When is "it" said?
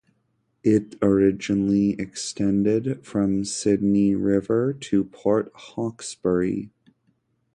0.63-0.95